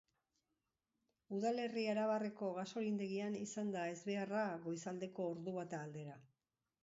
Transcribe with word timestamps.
Udalerri 1.39 1.83
arabarreko 1.91 2.49
gasolindegian 2.55 3.37
izan 3.41 3.69
da 3.77 3.83
ezbeharra 3.97 4.45
goizaldeko 4.67 5.31
ordubata 5.35 5.83
aldera. 5.89 6.17